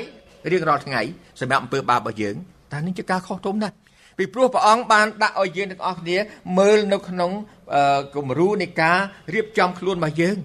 [0.51, 1.01] រៀងរាល់ថ្ងៃ
[1.39, 2.35] សម្រាប់អំពើបាបរបស់យើង
[2.71, 3.75] តែនេះជាការខុសទុំណាស់
[4.17, 6.17] ពីព្រោះព្រះអង្គបានដាក់ឲ្យយើងទាំងអស់គ្នា
[6.59, 7.31] មើលនៅក្នុង
[8.15, 8.99] គំរូនៃការ
[9.33, 10.37] រៀបចំខ្លួនរបស់យើង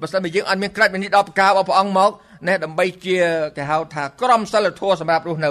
[0.00, 2.10] បើសិនជាយើងអត់មានក្រាច់វិនិច្ឆ័យដល់ប្រការរបស់ព្រះអង្គមក
[2.46, 3.16] ណែដើម្បីជា
[3.56, 5.50] គេហៅថាក្រមសិលធម៌សម្រាប់រស់នៅ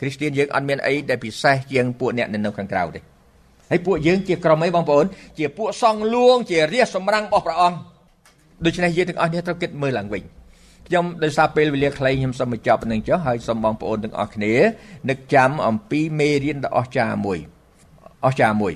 [0.00, 3.00] គ្រីស្ទានយើងអត់មានអីដែលពិសេសជាងពួកអ្នកនៅខាងក្រៅទេ
[3.70, 5.06] ហើយពួកយើងជាក្រុមអីបងប្អូន
[5.38, 7.78] ជាពួកសងលួង ជារាជសម្រាំងរបស់ព្រះអង្គ
[8.64, 10.22] ដូច្នេះយើងទាំងអស់គ្នាត្រូវគិតមើលឡើងវិញ
[10.86, 14.54] ខ្ញុំដោយសារពេលវេលាខ្លីខ្ញុំសូមបញ្ចប់ប៉ុណ្្នឹងចុះហើយសូមបងប្អូនទាំងអស់គ្នា
[15.10, 17.38] នឹកចាំអំពីមេរៀនដ៏អស្ចារ្យមួយ
[18.24, 18.74] អស្ចារ្យមួយ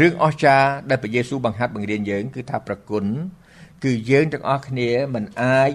[0.00, 3.04] រឿងអស្ចារ្យដែលព្រះយេស៊ូវបង្ហាត់បង្រៀនយើង គឺថាប្រគុណ
[3.84, 5.70] គឺយើងទាំងអស់គ្នាមិនអាច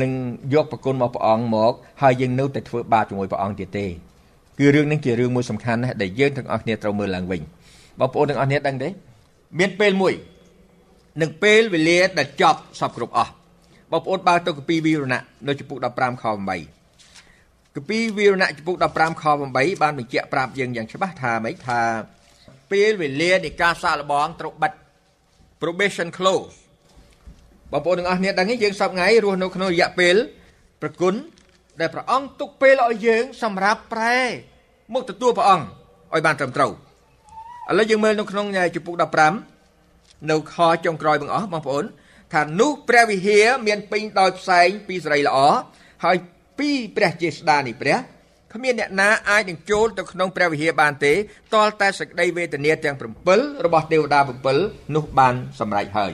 [0.00, 0.10] នឹង
[0.54, 3.86] យកប្រគុណរបស់ព្រះអង្គមកហើយយើងនៅតែធ្វើបាបជាមួយព្រះអង្គទៀតទេ
[4.58, 7.40] គឺរឿងនេះជារឿងមួយសំខាន់ណាស់ដែលយើងទាំងអស់គ្នាត្រូវមើលឡើងវិញ
[8.00, 8.88] បងប្អូនទាំងអស់គ្នាដឹងទេ
[9.58, 10.14] មានពេលមួយ
[11.20, 13.32] នឹងពេលវេលាដែលចប់សពគ្រប់អស់
[13.92, 16.24] បងប្អូនបើទៅកពីវីរណៈនៅចំពុក15ខ
[17.00, 21.80] 8កពីវីរណៈចំពុក15ខ8បានបញ្ជាក់ប្រាប់យើងយ៉ាងច្បាស់ថាម៉េចថា
[22.72, 24.72] ពេលវេលានៃការសាកល្បងត្រូវបិទ
[25.60, 26.54] probation close
[27.72, 30.16] បងប្អូនទាំងអស់គ្នាដឹងទេយើងសពថ្ងៃរស់នៅក្នុងរយៈពេល
[30.82, 31.14] ប្រគុណ
[31.80, 34.18] ដែលព្រះអង្គទុកពេលឲ្យយើង សម្រាប់ប្រែ
[34.94, 35.66] មកទទួលព្រះអង្គ
[36.14, 36.72] ឲ្យបានត្រឹមត្រូវ
[37.70, 38.94] ឥឡូវយើងមើលនៅក្នុងជំពូក
[39.62, 41.84] 15នៅខចុងក្រោយបងអស់បងប្អូន
[42.32, 45.38] ថានោះព្រះវិហារមានពេញដោយផ្សែងពីសេរីល្អ
[46.04, 46.16] ហើយ
[46.58, 47.98] ពីព្រះជាស្ដានេះព្រះ
[48.54, 51.14] គ្មានអ្នកណាអាចនឹងចូលទៅក្នុងព្រះវិហារបានទេ
[51.54, 52.96] តលតែសក្តីវេទនាទាំង
[53.30, 54.20] 7របស់ទេវតា
[54.58, 56.12] 7នោះបានសម្រេចហើយ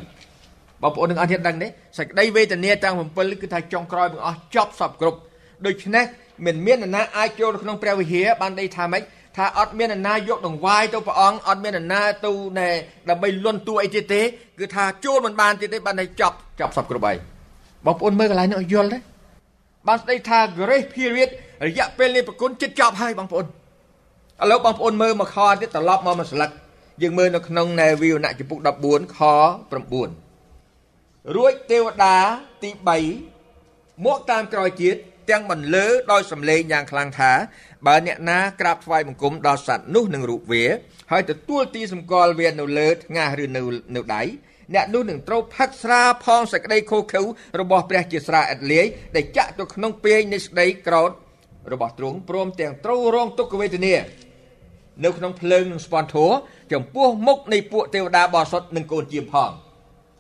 [0.85, 1.69] បងប្អូនទាំងអស់គ្នាដឹងទេ
[1.99, 5.19] សក្តីវេទនាទាំង7គឺថាចុងក្រោយបង្អស់ចប់សពគ្រប់
[5.67, 6.05] ដូច្នេះ
[6.47, 9.03] មិនមាននរណាអាចចូលទៅក្នុងព្រះវិហារបានដីថាម៉េច
[9.37, 12.69] ថាអត់មាននរណាយកដង្វាយទៅព្រះអង្គអត់មាននរណាទៅណែ
[13.09, 14.23] ដើម្បីលន់តួអីទៀតទេ
[14.59, 17.17] គឺថាចូលមិនបានទៀតទេបានតែចប់ចប់សពគ្រប់ហើយ
[17.87, 18.99] បងប្អូនមើលកន្លែងនេះឲ្យយល់ទេ
[19.89, 21.31] បានស្ដីថា grace period
[21.67, 23.49] រយៈពេលនេះប្រគុណចិត្តចប់ហើយបងប្អូនឥ
[24.51, 26.51] ឡូវបងប្អូនមើលមកខទៀតត្រឡប់មកមួយស្លឹក
[27.03, 30.24] យើងមើលនៅក្នុងនៃវិវណៈចំពុក14ខ9
[31.33, 32.17] រួចទេវតា
[32.63, 32.71] ទី
[33.39, 34.97] 3មកតាមក្រោយទៀត
[35.31, 37.33] ទាំងបន្លឺដោយសំឡេងយ៉ាងខ្លាំងថា
[37.87, 40.65] បើអ្នកណាក្រាបថ្វាយបង្គំដល់សត្វនោះនឹងរូបវា
[41.13, 43.63] ហើយទទួលទីសម្គាល់វានៅលើថ្ងាសឬនៅ
[43.97, 44.23] នៅដៃ
[44.75, 47.23] អ្នកនោះនឹងត្រូវផឹកស្រាផងសក្តីខូខើ
[47.61, 51.11] របស់ព្រះជាស្រាឥតលាយដែលចាក់ទៅក្នុងពេងនៃស្ដីក្រោត
[51.73, 53.95] របស់ទ្រង់ព្រមទាំងត្រូវរងទុក្ខវេទនា
[55.05, 56.31] នៅក្នុងភ្លើងនឹងស្ពន់ធัว
[56.73, 59.53] ចំពោះមុខនៃពួកទេវតាបរិសុទ្ធនិងកូនជាផង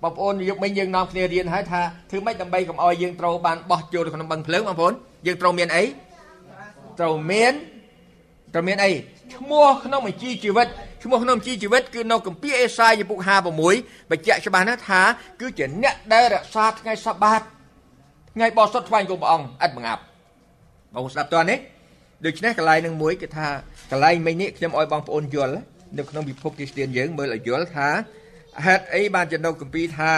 [0.04, 4.92] បងប្អូនយកមិញយើងនាំគ្នារៀនហើយថាធ្វើម៉េចដើម្បីកុំឲ្យយើងត្រូវបានបោះចូលទៅក្នុងបឹងភ្លើងបងប្អូន
[5.26, 5.84] យើងត្រូវមានអី
[6.98, 7.52] ត្រូវមាន
[8.54, 8.92] ត្រូវមានអី
[9.34, 10.68] ឈ្មោះក្នុងបញ្ជីជីវិត
[11.02, 13.18] ឈ្មោះក្នុងបញ្ជីជីវិតគឺនៅគម្ពីរអេសាយពុក
[13.64, 15.00] 56បញ្ជាក់ច្បាស់ណាស់ថា
[15.40, 17.40] គឺជាអ្នកដែលរក្សាថ្ងៃសបាត
[18.34, 20.02] ថ្ងៃបោះសុតថ្វាយគុំព្រះអង្គឥតបង្អាប់
[20.94, 21.58] បងស្ដាប់តើនេះ
[22.26, 23.48] ដូច្នេះកន្លែងនឹងមួយគឺថា
[23.90, 25.54] កន្លែងមិញនេះខ្ញុំឲ្យបងប្អូនយល់
[25.98, 27.88] នៅក្នុងពិភពគ្រីស្ទានយើងមើលឲ្យយល់ថា
[28.66, 30.12] ហេតុអីបានចំណុចគម្ពីរថា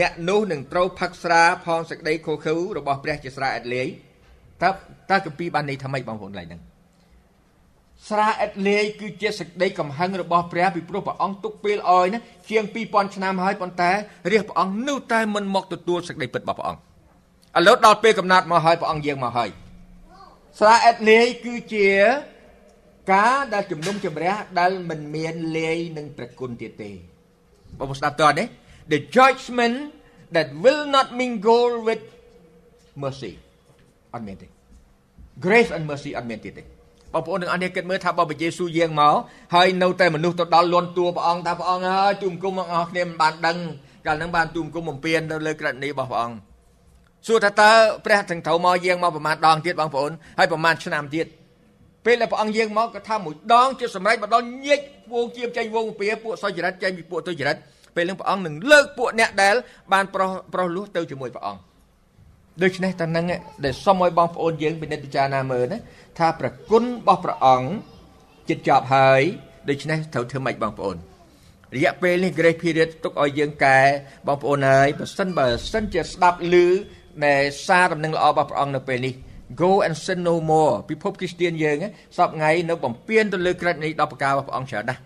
[0.00, 3.88] អ្នកនោះនឹងត្រូវផឹកស្រាផងសក្តីខូខើរបស់ព្រះជាស្រាឥតលាយ
[4.62, 4.70] តើ
[5.10, 6.62] តើគម្ពីរបានន័យថាម៉េចបងប្អូនកន្លែងហ្នឹង
[8.08, 13.90] ស្រាឥតលាយគឺជាសេចក្តីកំហឹងរបស់ព្រះពីព្រោះព្រះអង្គទុកពេលអោយណាជាង2000ឆ្នាំហើយប៉ុន្តែ
[14.32, 19.50] រាជព្រះអង្គនៅតែមិនមកទទួលសេចក្តីពិតរបស់ព្រះអង្គឥឡូវដល់ពេលកំណត់មកហើយព្រះអង្គយាងមកហើយ
[20.58, 21.88] ស្រាឥតលាយគឺជា
[23.12, 26.92] ការដែលជំនុំជម្រះដែលមិនមានលាយនឹងប្រគុណទៀតទេ
[27.78, 28.46] បងប្អូនស្ដាប់តើនេះ
[28.92, 29.76] the judgment
[30.34, 32.02] that will not mingle with
[33.02, 33.32] mercy
[34.14, 34.46] អត់មានទេ
[35.44, 36.62] grace and mercy អត់មានទៀតទេ
[37.14, 39.14] បងប្អូនទាំងអស់គ្នាគិតមើលថាបើព្រះយេស៊ូវយាងមក
[39.54, 43.56] ហើយនៅតែមនុស្សទៅដល់លន់តួព្រះអង្គថាព្រះអង្គហើយទូមគុំបងប្អូនគ្នាមិនបានដឹង
[44.06, 46.36] កាលហ្នឹងបានទូមគុំបំពេញទៅលើក្រឹតនេះរបស់ព្រះអង្គ
[47.26, 47.70] សួរថាតើ
[48.04, 51.26] ព្រះទាំងត្រូវមកយាងមកប្រមាណដងទៀតបងប្អូនហើយប្រមាណឆ្នាំទៀត
[52.04, 54.80] ពេលដែលព្រះអង្គយាងមកក៏ថាមួយដងជាសម្រេចម្ដងញែក
[55.12, 57.56] វងជាចេញវងពពាពួកសុចរិតចេញពីពួកទុច្ចរិត
[57.96, 59.54] ពេលនឹងព្រះអង្គនឹងលើកពួកអ្នកដែល
[59.92, 61.60] បានប្រុសប្រុសលួសទៅជាមួយព្រះអង្គ
[62.62, 63.24] ដូច្នេះតើនឹង
[63.64, 65.78] ដែលសុំឲ្យបងប្អូនយើងពិនិត្យពិចារណាមើលណា
[66.18, 67.68] ថាប្រគុណរបស់ព្រះអង្គ
[68.48, 69.22] ចិត្តចប់ហើយ
[69.68, 70.96] ដូច្នេះត្រូវធ្វើម៉េចបងប្អូន
[71.76, 73.78] រយៈពេលនេះ Grace Period ទុកឲ្យយើងកែ
[74.26, 76.54] បងប្អូនហើយបើសិនបើសិនជាស្ដាប់ឮ
[77.24, 77.34] នៃ
[77.66, 79.14] សារដំណឹងល្អរបស់ព្រះអង្គនៅពេលនេះ
[79.62, 81.76] go and sin no more ពិភពគ្រីស្ទានយើង
[82.16, 85.00] សពថ្ងៃនៅបំពេញទៅលើក្រឹតនៃ10ប្រការរបស់ព្រះអង្គច្រើនណាស់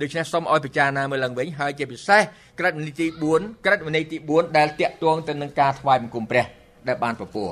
[0.00, 2.22] ដូច្នេះសូមឲ្យពិចារណាមើលឡើងវិញហើយជាពិសេស
[2.58, 6.44] ក្រឹតវិន័យទី4ក្រឹតវិន័យទី4ដែលតាក់ទងទៅនឹងការថ្វាយបង្គំព្រះ
[6.88, 7.48] ដែលបានពពោះ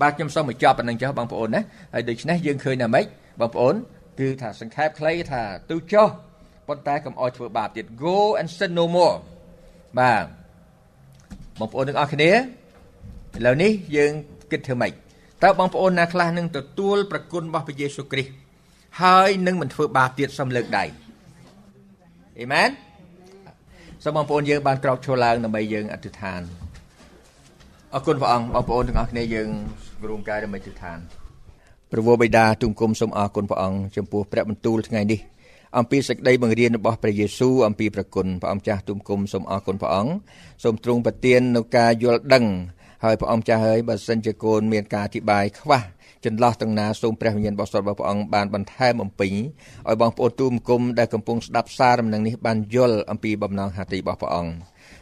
[0.00, 1.60] បាទខ្ញុំសូមបញ្ចប់ប៉ុណ្្នឹងចុះបងប្អូនណា
[1.94, 3.04] ហើយដូច្នេះយើងឃើញថាម៉េច
[3.40, 3.74] បងប្អូន
[4.20, 6.08] គឺថាសង្ខេបខ្លីថាទូចុះ
[6.68, 9.16] ប៉ុន្តែកុំអោយធ្វើបាបទៀត go and sin no more
[9.98, 10.24] បាទ
[11.58, 12.34] បងប្អូនទាំងអស់គ្នាឥ
[13.46, 14.12] ឡូវនេះយើង
[14.50, 14.92] គិតធ្វើម៉េច
[15.44, 18.32] តើបងប្អូនណាខ្លះនឹងទទួលប្រគុណរបស់ព្រះយេស៊ូវគ្រីស្ទ
[19.02, 20.84] ហើយនឹងមិនធ្វើបាបទៀតសូមលើកដៃ
[22.40, 22.70] អេមែន
[24.04, 26.40] សូមបងប្អូនយើងបានក្រោកឈរឡើងដើម្បីយើងអធិដ្ឋាន
[27.94, 29.48] អរគុណព្រះអង្គបងប្អូនទាំងអស់គ្នាយើង
[30.08, 30.98] រួមកាយដើម្បីអធិដ្ឋាន
[31.90, 35.20] ព្រះវរបិតាទូមគុំសូមអរគុណព្រះអង្គចំពោះព្រះបន្ទូលថ្ងៃនេះ
[35.78, 40.12] អំពីសេចក្តីបង្រៀនរបស់ព្រះយេស៊ូវអំពីប្រគុណព្រះអង្គចាស់ទូមគុំសូមអរគុណព្រះអង្គ
[40.62, 42.44] សូមទ្រង់ប្រទាននូវការយល់ដឹង
[43.06, 45.80] ហើយព្រះអង្គចាស់ហើយបើសិនជាកូនមានការអធិប្បាយខ្វះ
[46.24, 49.28] ចន្លោះទាំងណាសូមព្រះវិញ្ញាណបរិសុទ្ធរបស់ព្រះអង្គបានបន្ថែមអំពី
[49.88, 54.52] ឲ្យបងប្អូនទូមគុំដែលកំពុងស្ដាប់សារដំណឹងនេះបានយល់អំពីបំណងហត្ថីរបស់ព្រះអង្គ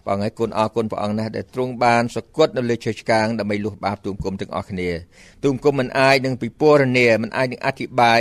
[0.06, 4.90] បងហើយគុណអរគុណព្រះអង្គណាស់ដែលទ្រង់បានសគត់នៅលើឈើឆ្កាងដើម្បីលុះបាបទូមគុំទាំងអស់គ្នា
[5.44, 8.20] ទូមគុំមិនអាចនឹងពិពណ៌នាមិនអាចនឹងអធិប្បាយ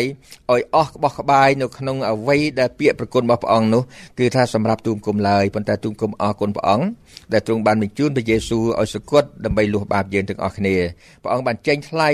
[0.51, 3.83] ឲ្យអស់ក្បោះក្បាយនៅក្នុងអវ័យដែលពាក្យប្រគុណរបស់ព្រះអង្គនោះ
[4.19, 6.85] គឺថាសម្រាប់ទូមគុំឡើយប៉ុន្តែទូមគុំអរគុណព្រះអង្គ
[7.33, 10.75] ដែលទ្រង់បានបញ្ជូនព្រះយេស៊ូវឲ្យសគត់ដើម្បីលុះបាបយើងទាំងអស់គ្នា
[11.23, 12.09] ព្រះអង្គបានចេញថ្លៃ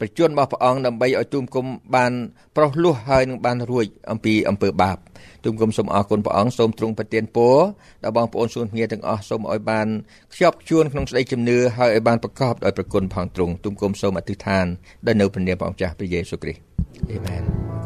[0.00, 2.12] ប្រជញ្ញរបស់ព្រះអង្គដើម្បីឲ្យទូមគុំបាន
[2.56, 4.96] ប្រោះលួសហើយនឹងបានរួចអំពីអំពើបាប
[5.44, 7.56] ទូមគុំសូមអរគុណព្រះអង្គសូមទ្រង់ប្រទានពរ
[8.04, 9.86] ដល់បងប្អូនសួនគ្នាទាំងអស់សូមឲ្យបាន
[10.32, 14.66] ខ្ជាប់ខ្ជួនក្នុងស្ដីជំនឿហើយឲ្យបានប្រកបដោយប្រគុណផងទ្រង់ទុំគុំសូមអធិដ្ឋាន
[15.06, 16.60] ដោយនៅព្រះនាមព្រះអង្គចាស់ព្រះយេស៊ូវគ្រីស្ទ
[17.10, 17.77] អេមែន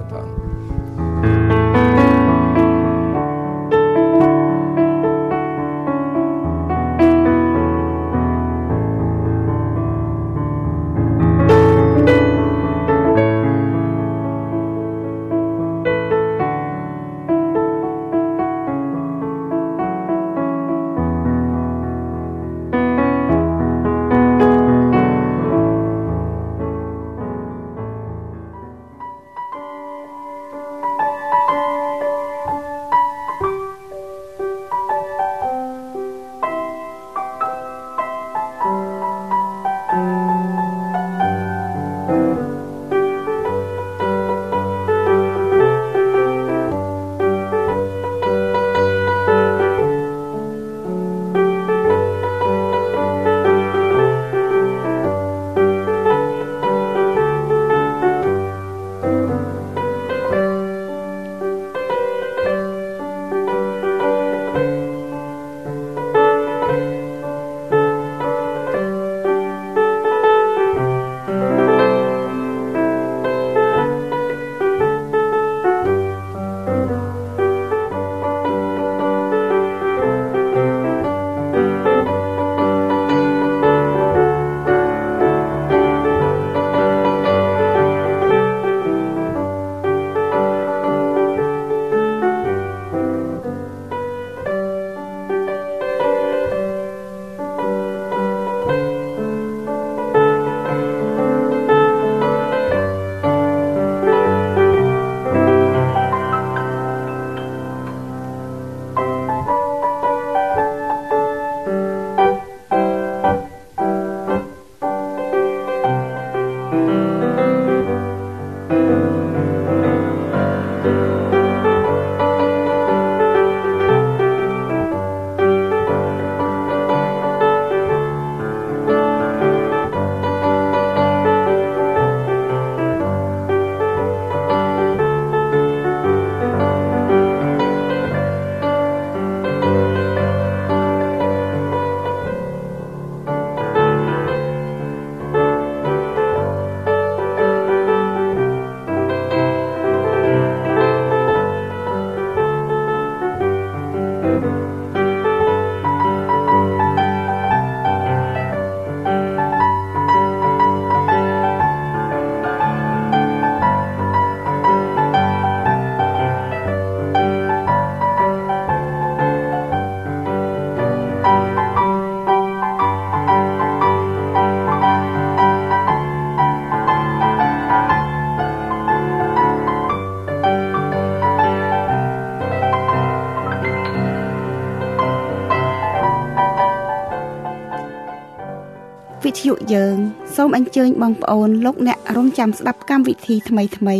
[190.37, 193.97] សូមអញ្ជើញបងប្អូនលោកអ្នករងចាំស្ដាប់កម្មវិធីថ្មីថ្មី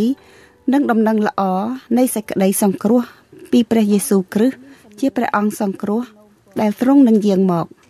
[0.73, 1.43] និងដំណឹងល្អ
[1.99, 3.03] នៃសេចក្តីសង្គ្រោះ
[3.53, 4.57] ពីព្រះយេស៊ូវគ្រីស្ទ
[5.01, 6.03] ជាព្រះអង្គសង្គ្រោះ
[6.61, 7.67] ដែលទ្រង់នឹងយាងមក។